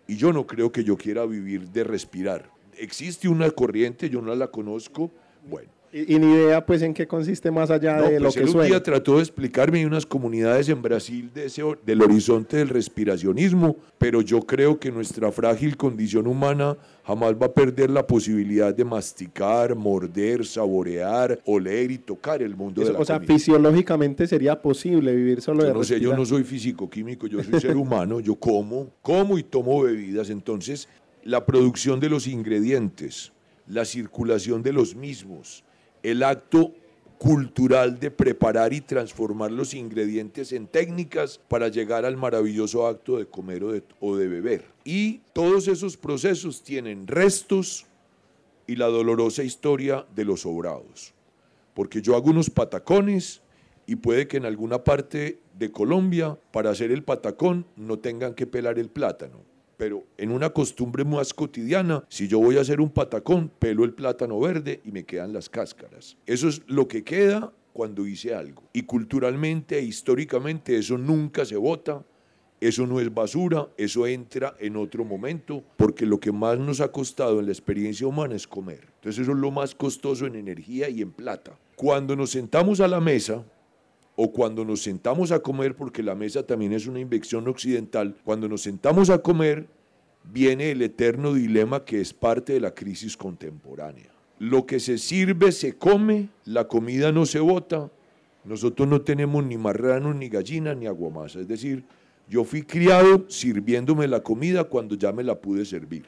[0.07, 2.49] y yo no creo que yo quiera vivir de respirar.
[2.77, 5.12] Existe una corriente, yo no la conozco,
[5.49, 8.62] bueno, y, ni idea, pues, en qué consiste más allá de lo pues, que suena.
[8.62, 13.77] Un día trató de explicarme unas comunidades en Brasil de ese, del horizonte del respiracionismo,
[13.99, 16.75] pero yo creo que nuestra frágil condición humana
[17.06, 22.84] jamás va a perder la posibilidad de masticar, morder, saborear, oler y tocar el mundo
[22.84, 26.25] de la O sea, fisiológicamente sería posible vivir solo yo de no sé, yo no
[26.25, 30.89] soy físico-químico, yo soy ser humano, yo como, como y tomo bebidas, entonces
[31.23, 33.32] la producción de los ingredientes,
[33.67, 35.63] la circulación de los mismos,
[36.03, 36.73] el acto
[37.17, 43.25] cultural de preparar y transformar los ingredientes en técnicas para llegar al maravilloso acto de
[43.25, 43.63] comer
[44.01, 44.65] o de, beber.
[44.83, 47.85] Y todos esos procesos tienen restos
[48.67, 51.13] y la dolorosa historia de los sobrados.
[51.73, 53.41] Porque yo hago unos patacones
[53.87, 58.47] y puede que en alguna parte de Colombia, para hacer el patacón, no tengan que
[58.47, 62.89] pelar el plátano pero en una costumbre más cotidiana, si yo voy a hacer un
[62.89, 66.17] patacón, pelo el plátano verde y me quedan las cáscaras.
[66.25, 68.63] Eso es lo que queda cuando hice algo.
[68.71, 72.05] Y culturalmente e históricamente eso nunca se vota,
[72.62, 76.91] eso no es basura, eso entra en otro momento, porque lo que más nos ha
[76.91, 78.88] costado en la experiencia humana es comer.
[78.95, 81.57] Entonces eso es lo más costoso en energía y en plata.
[81.75, 83.43] Cuando nos sentamos a la mesa,
[84.15, 88.47] o cuando nos sentamos a comer, porque la mesa también es una invención occidental, cuando
[88.47, 89.67] nos sentamos a comer,
[90.32, 94.12] viene el eterno dilema que es parte de la crisis contemporánea.
[94.39, 97.89] Lo que se sirve se come, la comida no se bota,
[98.45, 101.39] nosotros no tenemos ni marrano, ni gallina, ni aguamasa.
[101.39, 101.84] Es decir,
[102.30, 106.06] yo fui criado sirviéndome la comida cuando ya me la pude servir.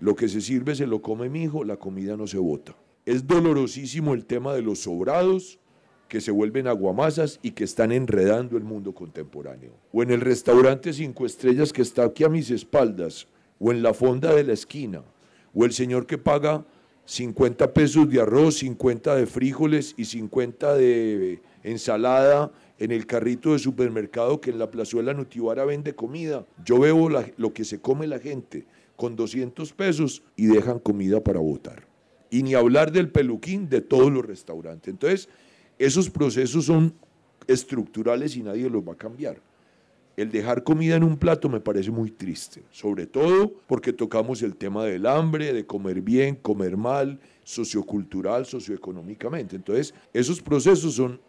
[0.00, 2.74] Lo que se sirve se lo come mi hijo, la comida no se bota.
[3.06, 5.58] Es dolorosísimo el tema de los sobrados,
[6.14, 9.72] que se vuelven aguamasas y que están enredando el mundo contemporáneo.
[9.92, 13.26] O en el restaurante cinco estrellas que está aquí a mis espaldas,
[13.58, 15.02] o en la fonda de la esquina,
[15.52, 16.64] o el señor que paga
[17.06, 23.58] 50 pesos de arroz, 50 de frijoles y 50 de ensalada en el carrito de
[23.58, 26.46] supermercado que en la plazuela Nutibara vende comida.
[26.64, 31.40] Yo veo lo que se come la gente con 200 pesos y dejan comida para
[31.40, 31.88] votar.
[32.30, 34.92] Y ni hablar del peluquín de todos los restaurantes.
[34.92, 35.28] Entonces,
[35.78, 36.94] esos procesos son
[37.46, 39.40] estructurales y nadie los va a cambiar.
[40.16, 44.54] El dejar comida en un plato me parece muy triste, sobre todo porque tocamos el
[44.54, 49.56] tema del hambre, de comer bien, comer mal, sociocultural, socioeconómicamente.
[49.56, 51.20] Entonces, esos procesos son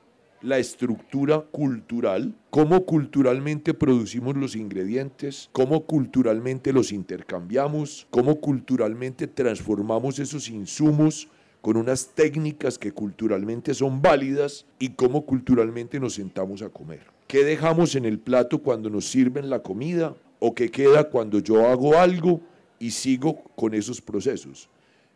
[0.41, 10.19] la estructura cultural, cómo culturalmente producimos los ingredientes, cómo culturalmente los intercambiamos, cómo culturalmente transformamos
[10.19, 11.29] esos insumos
[11.65, 17.07] con unas técnicas que culturalmente son válidas y cómo culturalmente nos sentamos a comer.
[17.25, 21.67] ¿Qué dejamos en el plato cuando nos sirven la comida o qué queda cuando yo
[21.67, 22.39] hago algo
[22.77, 24.69] y sigo con esos procesos?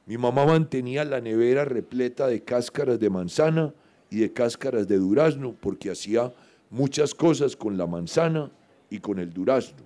[0.07, 3.71] Mi mamá mantenía la nevera repleta de cáscaras de manzana
[4.09, 6.33] y de cáscaras de durazno porque hacía
[6.71, 8.49] muchas cosas con la manzana
[8.89, 9.83] y con el durazno.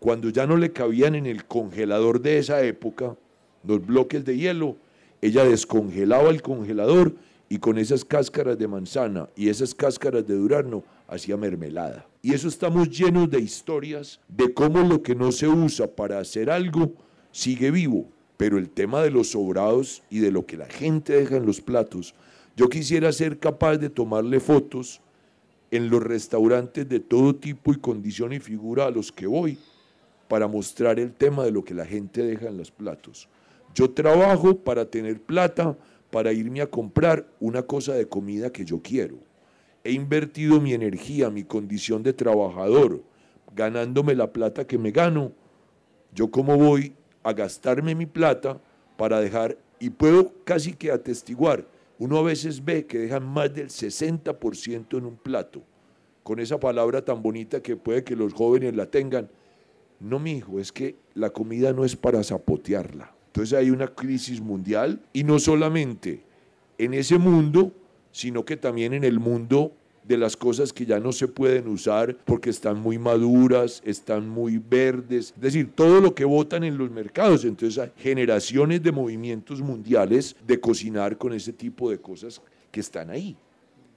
[0.00, 3.16] Cuando ya no le cabían en el congelador de esa época
[3.66, 4.76] los bloques de hielo,
[5.24, 7.14] ella descongelaba el congelador
[7.48, 12.06] y con esas cáscaras de manzana y esas cáscaras de durazno hacía mermelada.
[12.20, 16.50] Y eso estamos llenos de historias de cómo lo que no se usa para hacer
[16.50, 16.92] algo
[17.32, 18.06] sigue vivo.
[18.36, 21.62] Pero el tema de los sobrados y de lo que la gente deja en los
[21.62, 22.14] platos,
[22.54, 25.00] yo quisiera ser capaz de tomarle fotos
[25.70, 29.56] en los restaurantes de todo tipo y condición y figura a los que voy
[30.28, 33.26] para mostrar el tema de lo que la gente deja en los platos.
[33.74, 35.76] Yo trabajo para tener plata,
[36.12, 39.16] para irme a comprar una cosa de comida que yo quiero.
[39.82, 43.02] He invertido mi energía, mi condición de trabajador,
[43.54, 45.32] ganándome la plata que me gano.
[46.14, 48.60] Yo cómo voy a gastarme mi plata
[48.96, 51.66] para dejar, y puedo casi que atestiguar,
[51.98, 55.62] uno a veces ve que dejan más del 60% en un plato,
[56.22, 59.28] con esa palabra tan bonita que puede que los jóvenes la tengan.
[59.98, 63.14] No, mi hijo, es que la comida no es para zapotearla.
[63.34, 66.22] Entonces hay una crisis mundial y no solamente
[66.78, 67.72] en ese mundo,
[68.12, 69.72] sino que también en el mundo
[70.04, 74.58] de las cosas que ya no se pueden usar porque están muy maduras, están muy
[74.58, 77.44] verdes, es decir, todo lo que votan en los mercados.
[77.44, 83.10] Entonces hay generaciones de movimientos mundiales de cocinar con ese tipo de cosas que están
[83.10, 83.36] ahí.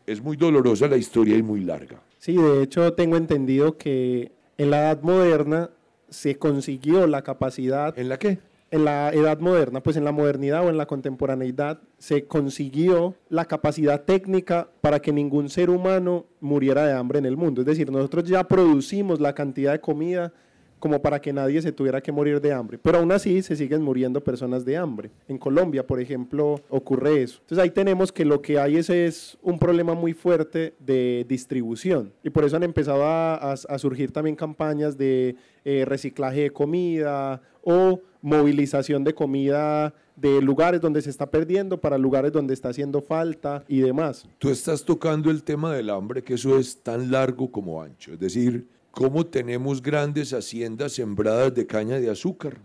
[0.07, 2.01] es muy dolorosa la historia y muy larga.
[2.17, 5.69] Sí, de hecho tengo entendido que en la Edad Moderna
[6.09, 7.99] se consiguió la capacidad...
[7.99, 8.39] ¿En la qué?
[8.69, 13.45] En la Edad Moderna, pues en la modernidad o en la contemporaneidad, se consiguió la
[13.45, 17.61] capacidad técnica para que ningún ser humano muriera de hambre en el mundo.
[17.61, 20.33] Es decir, nosotros ya producimos la cantidad de comida
[20.79, 22.77] como para que nadie se tuviera que morir de hambre.
[22.77, 25.11] Pero aún así se siguen muriendo personas de hambre.
[25.27, 27.39] En Colombia, por ejemplo, ocurre eso.
[27.41, 32.13] Entonces ahí tenemos que lo que hay es, es un problema muy fuerte de distribución.
[32.23, 38.01] Y por eso han empezado a, surgir también campañas de eh, reciclaje de comida o
[38.21, 43.63] movilización de comida de lugares donde se está perdiendo para lugares donde está haciendo falta
[43.67, 44.27] y demás.
[44.39, 48.13] Tú estás tocando el tema del hambre, que eso es tan largo como ancho.
[48.13, 52.57] Es decir, cómo tenemos grandes haciendas sembradas de caña de azúcar,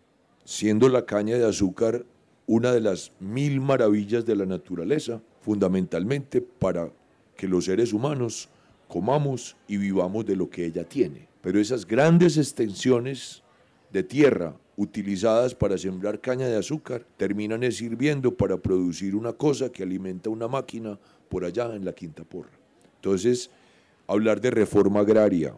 [0.47, 2.07] siendo la caña de azúcar
[2.47, 6.91] una de las mil maravillas de la naturaleza, fundamentalmente para
[7.37, 8.49] que los seres humanos
[8.89, 11.29] comamos y vivamos de lo que ella tiene.
[11.43, 13.43] Pero esas grandes extensiones
[13.93, 19.83] de tierra utilizadas para sembrar caña de azúcar terminan sirviendo para producir una cosa que
[19.83, 22.59] alimenta una máquina por allá en la quinta porra.
[22.95, 23.51] Entonces,
[24.07, 25.55] hablar de reforma agraria,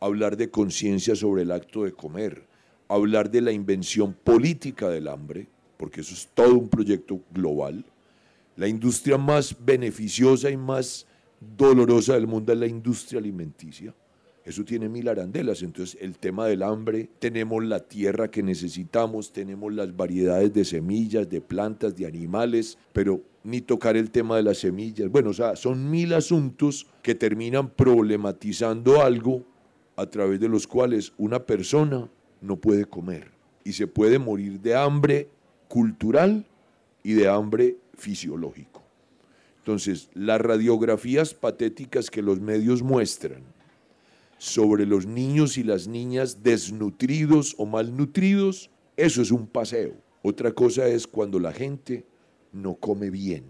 [0.00, 2.46] hablar de conciencia sobre el acto de comer,
[2.88, 7.84] hablar de la invención política del hambre, porque eso es todo un proyecto global.
[8.56, 11.06] La industria más beneficiosa y más
[11.56, 13.94] dolorosa del mundo es la industria alimenticia.
[14.44, 15.62] Eso tiene mil arandelas.
[15.62, 21.28] Entonces, el tema del hambre, tenemos la tierra que necesitamos, tenemos las variedades de semillas,
[21.28, 25.10] de plantas, de animales, pero ni tocar el tema de las semillas.
[25.10, 29.44] Bueno, o sea, son mil asuntos que terminan problematizando algo
[29.98, 32.08] a través de los cuales una persona
[32.40, 33.32] no puede comer
[33.64, 35.28] y se puede morir de hambre
[35.66, 36.46] cultural
[37.02, 38.80] y de hambre fisiológico.
[39.58, 43.42] Entonces, las radiografías patéticas que los medios muestran
[44.38, 49.94] sobre los niños y las niñas desnutridos o malnutridos, eso es un paseo.
[50.22, 52.04] Otra cosa es cuando la gente
[52.52, 53.42] no come bien.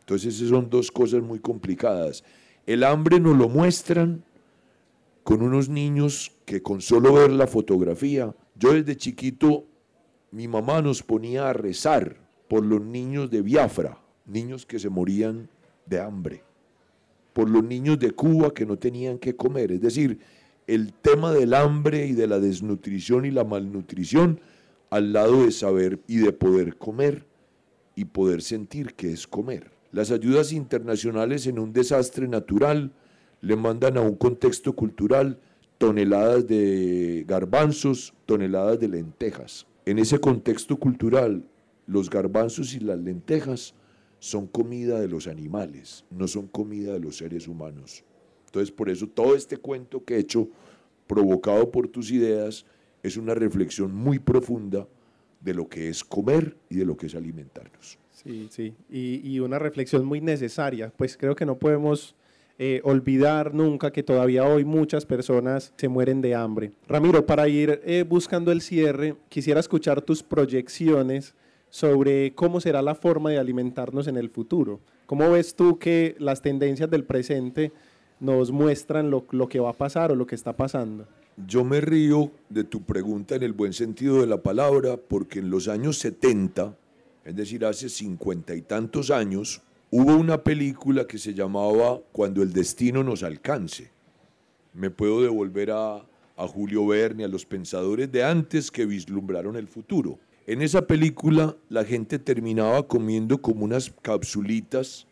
[0.00, 2.24] Entonces, esas son dos cosas muy complicadas.
[2.64, 4.24] El hambre nos lo muestran
[5.26, 9.66] con unos niños que con solo ver la fotografía, yo desde chiquito,
[10.30, 15.50] mi mamá nos ponía a rezar por los niños de Biafra, niños que se morían
[15.84, 16.44] de hambre,
[17.32, 19.72] por los niños de Cuba que no tenían que comer.
[19.72, 20.20] Es decir,
[20.68, 24.40] el tema del hambre y de la desnutrición y la malnutrición
[24.90, 27.26] al lado de saber y de poder comer
[27.96, 29.72] y poder sentir que es comer.
[29.90, 32.92] Las ayudas internacionales en un desastre natural,
[33.46, 35.38] le mandan a un contexto cultural
[35.78, 39.68] toneladas de garbanzos, toneladas de lentejas.
[39.84, 41.48] En ese contexto cultural,
[41.86, 43.72] los garbanzos y las lentejas
[44.18, 48.02] son comida de los animales, no son comida de los seres humanos.
[48.46, 50.48] Entonces, por eso todo este cuento que he hecho,
[51.06, 52.66] provocado por tus ideas,
[53.04, 54.88] es una reflexión muy profunda
[55.40, 57.96] de lo que es comer y de lo que es alimentarnos.
[58.10, 62.16] Sí, sí, y, y una reflexión muy necesaria, pues creo que no podemos
[62.58, 66.72] eh, olvidar nunca que todavía hoy muchas personas se mueren de hambre.
[66.88, 71.34] Ramiro, para ir eh, buscando el cierre, quisiera escuchar tus proyecciones
[71.68, 74.80] sobre cómo será la forma de alimentarnos en el futuro.
[75.04, 77.72] ¿Cómo ves tú que las tendencias del presente
[78.20, 81.06] nos muestran lo, lo que va a pasar o lo que está pasando?
[81.46, 85.50] Yo me río de tu pregunta en el buen sentido de la palabra, porque en
[85.50, 86.74] los años 70,
[87.26, 92.52] es decir, hace cincuenta y tantos años, Hubo una película que se llamaba Cuando el
[92.52, 93.92] destino nos alcance.
[94.74, 96.04] Me puedo devolver a,
[96.36, 100.18] Julio Verne, a los pensadores de antes que vislumbraron el futuro.
[100.44, 105.06] En esa película la gente terminaba comiendo como unas capsulitas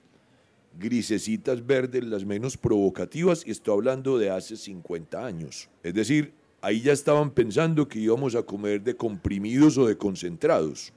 [0.77, 5.69] grisecitas verdes, las menos provocativas, y estoy hablando de hace 50 años.
[5.85, 10.93] Es decir, ahí ya estaban pensando que íbamos a comer de comprimidos o de concentrados.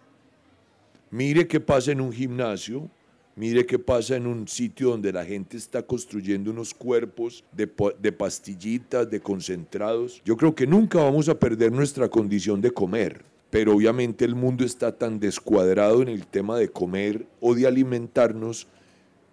[1.12, 2.90] Mire qué pasa en un gimnasio,
[3.38, 9.12] Mire qué pasa en un sitio donde la gente está construyendo unos cuerpos de, pastillitas,
[9.12, 10.24] de concentrados.
[10.26, 14.66] Yo creo que nunca vamos a perder nuestra condición de comer pero obviamente el mundo
[14.66, 18.68] está tan descuadrado en el tema de comer o de alimentarnos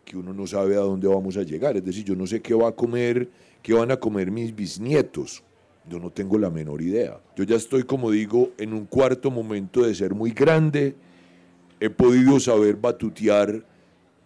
[0.04, 1.76] que uno no sabe a dónde vamos a llegar.
[1.76, 3.28] Es decir, yo no sé qué va a comer,
[3.60, 5.42] qué van a comer mis bisnietos.
[5.90, 7.20] Yo no tengo la menor idea.
[7.36, 10.94] Yo ya estoy, como digo, en un cuarto momento de ser muy grande.
[11.80, 13.64] He podido saber batutear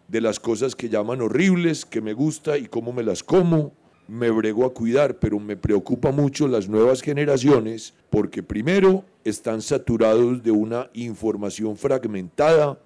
[0.09, 3.73] de las cosas que llaman horribles, que me gusta y cómo me las como,
[4.09, 10.43] me brego a cuidar, pero me preocupa mucho las nuevas generaciones porque primero están saturados
[10.43, 12.81] de una información fragmentada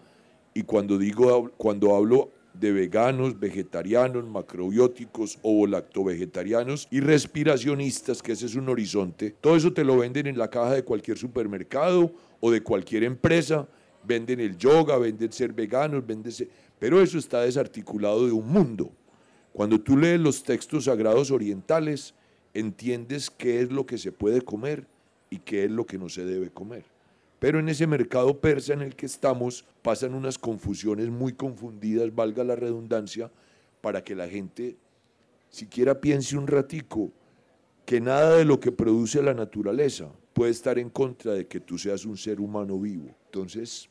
[0.53, 8.57] y cuando digo cuando hablo de veganos, vegetarianos, macrobióticos, ovo-lacto-vegetarianos y respiracionistas, que ese es
[8.57, 9.35] un horizonte.
[9.41, 13.66] Todo eso te lo venden en la caja de cualquier supermercado o de cualquier empresa.
[14.05, 16.49] Venden el yoga, venden ser veganos, venden ser...
[16.79, 18.91] Pero eso está desarticulado de un mundo.
[19.53, 22.15] Cuando tú lees los textos sagrados orientales,
[22.55, 24.87] entiendes qué es lo que se puede comer
[25.31, 26.85] y qué es lo que no se debe comer.
[27.39, 32.45] Pero en ese mercado persa en el que estamos pasan unas confusiones muy confundidas, valga
[32.45, 33.31] la redundancia,
[33.81, 34.77] para que la gente
[35.51, 37.11] siquiera piense un ratico
[37.85, 41.77] que nada de lo que produce la naturaleza puede estar en contra de que tú
[41.79, 43.09] seas un ser humano vivo.
[43.27, 43.89] Entonces,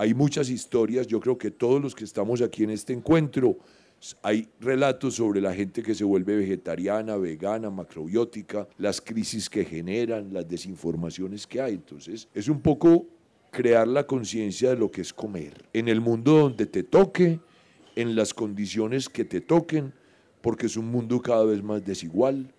[0.00, 3.58] hay muchas historias, yo creo que todos los que estamos aquí en este encuentro
[4.22, 10.32] hay relatos sobre la gente que se vuelve vegetariana, vegana, macrobiótica, las crisis que generan,
[10.32, 11.74] las desinformaciones que hay.
[11.74, 13.08] Entonces, es un poco
[13.50, 15.68] crear la conciencia de lo que es comer.
[15.74, 17.38] En el mundo donde te toque,
[17.94, 19.92] en las condiciones que te toquen,
[20.40, 22.54] porque es un mundo cada vez más desigual,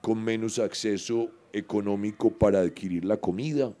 [0.00, 3.72] con menos acceso económico para adquirir la comida.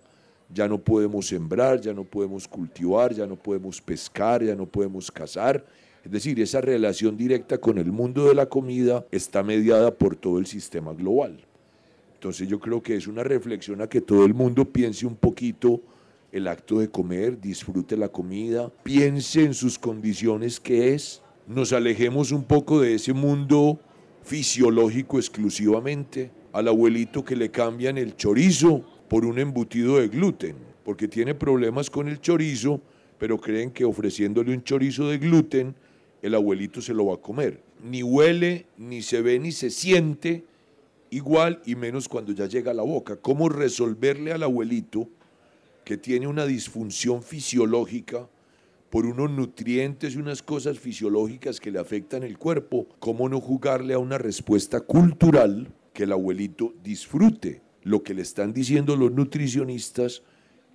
[0.52, 5.10] Ya no podemos sembrar, ya no podemos cultivar, ya no podemos pescar, ya no podemos
[5.10, 5.64] cazar
[6.04, 10.38] es decir, esa relación directa con el mundo de la comida está mediada por todo
[10.38, 11.44] el sistema global.
[12.14, 15.80] Entonces yo creo que es una reflexión a que todo el mundo piense un poquito
[16.32, 22.30] el acto de comer, disfrute la comida, piense en sus condiciones que es, nos alejemos
[22.30, 23.78] un poco de ese mundo
[24.22, 30.54] fisiológico exclusivamente, al abuelito que le cambian el chorizo por un embutido de gluten,
[30.84, 32.80] porque tiene problemas con el chorizo,
[33.18, 35.74] pero creen que ofreciéndole un chorizo de gluten
[36.22, 37.60] el abuelito se lo va a comer.
[37.82, 40.44] Ni huele, ni se ve, ni se siente
[41.10, 43.16] igual y menos cuando ya llega a la boca.
[43.16, 45.08] ¿Cómo resolverle al abuelito
[45.84, 48.28] que tiene una disfunción fisiológica
[48.90, 52.86] por unos nutrientes y unas cosas fisiológicas que le afectan el cuerpo?
[53.00, 58.52] ¿Cómo no jugarle a una respuesta cultural que el abuelito disfrute lo que le están
[58.52, 60.22] diciendo los nutricionistas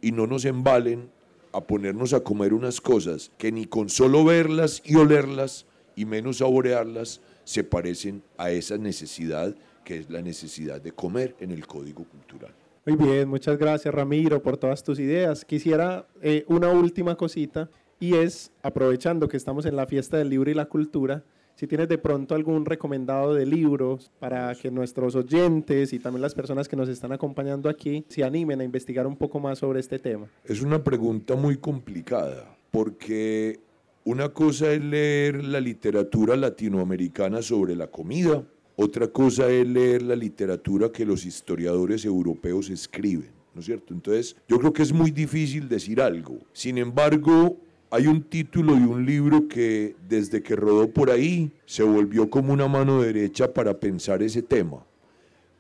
[0.01, 1.09] y no nos embalen
[1.51, 6.37] a ponernos a comer unas cosas que ni con solo verlas y olerlas y menos
[6.37, 12.03] saborearlas se parecen a esa necesidad que es la necesidad de comer en el código
[12.03, 12.53] cultural.
[12.85, 15.45] Muy bien, muchas gracias Ramiro por todas tus ideas.
[15.45, 20.51] Quisiera eh, una última cosita y es, aprovechando que estamos en la fiesta del libro
[20.51, 21.23] y la cultura,
[21.55, 26.35] si tienes de pronto algún recomendado de libros para que nuestros oyentes y también las
[26.35, 29.97] personas que nos están acompañando aquí se animen a investigar un poco más sobre este
[29.99, 30.27] tema.
[30.43, 33.59] Es una pregunta muy complicada porque
[34.03, 38.43] una cosa es leer la literatura latinoamericana sobre la comida,
[38.75, 43.93] otra cosa es leer la literatura que los historiadores europeos escriben, ¿no es cierto?
[43.93, 46.39] Entonces, yo creo que es muy difícil decir algo.
[46.51, 47.57] Sin embargo,
[47.89, 52.53] hay un título de un libro que desde que rodó por ahí se volvió como
[52.53, 54.85] una mano derecha para pensar ese tema.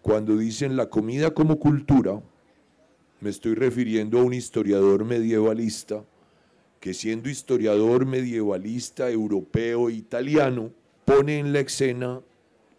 [0.01, 2.21] Cuando dicen la comida como cultura,
[3.21, 6.03] me estoy refiriendo a un historiador medievalista
[6.79, 10.71] que siendo historiador medievalista europeo e italiano,
[11.03, 12.21] pone en la escena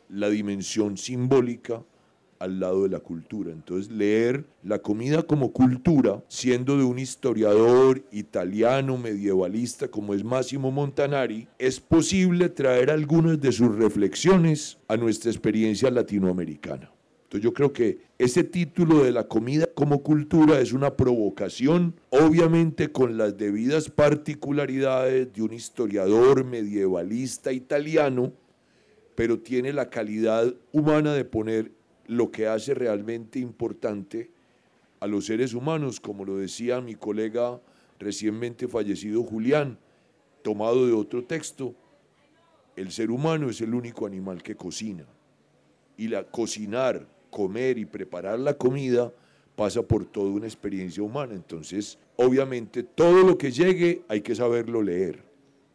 [0.08, 1.82] la dimensión simbólica
[2.38, 3.52] al lado de la cultura.
[3.52, 10.70] Entonces, leer la comida como cultura, siendo de un historiador italiano medievalista como es Máximo
[10.70, 16.90] Montanari, es posible traer algunas de sus reflexiones a nuestra experiencia latinoamericana.
[17.26, 22.92] Entonces yo creo que ese título de la comida como cultura es una provocación, obviamente
[22.92, 28.32] con las debidas particularidades de un historiador medievalista italiano,
[29.16, 31.72] pero tiene la calidad humana de poner
[32.06, 34.30] lo que hace realmente importante
[35.00, 37.60] a los seres humanos, como lo decía mi colega
[37.98, 39.78] recientemente fallecido Julián,
[40.42, 41.74] tomado de otro texto,
[42.76, 45.06] el ser humano es el único animal que cocina.
[45.96, 49.12] Y la cocinar, comer y preparar la comida
[49.56, 51.34] pasa por toda una experiencia humana.
[51.34, 55.24] Entonces, obviamente, todo lo que llegue hay que saberlo leer.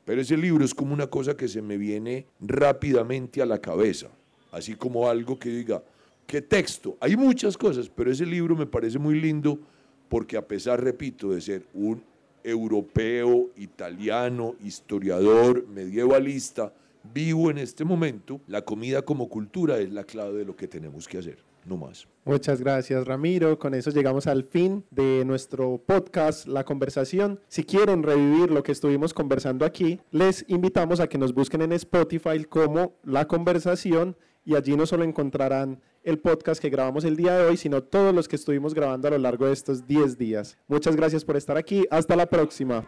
[0.06, 4.08] Pero ese libro es como una cosa que se me viene rápidamente a la cabeza,
[4.52, 5.84] así como algo que diga,
[6.32, 6.96] ¿Qué texto?
[7.02, 9.60] Hay muchas cosas, pero ese libro me parece muy lindo
[10.08, 12.02] porque a pesar, repito, de ser un
[12.42, 16.72] europeo, italiano, historiador, medievalista,
[17.14, 21.06] vivo en este momento, la comida como cultura es la clave de lo que tenemos
[21.06, 22.08] que hacer, no más.
[22.24, 27.42] Muchas gracias Ramiro, con eso llegamos al fin de nuestro podcast La Conversación.
[27.50, 31.74] Si quieren revivir lo que estuvimos conversando aquí, les invitamos a que nos busquen en
[31.74, 37.38] Spotify como La Conversación y allí no solo encontrarán el podcast que grabamos el día
[37.38, 40.58] de hoy, sino todos los que estuvimos grabando a lo largo de estos 10 días.
[40.68, 41.86] Muchas gracias por estar aquí.
[41.92, 42.84] Hasta la próxima.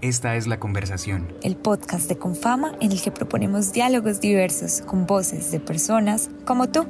[0.00, 1.28] Esta es La Conversación.
[1.42, 6.70] El podcast de Confama en el que proponemos diálogos diversos con voces de personas como
[6.70, 6.86] tú.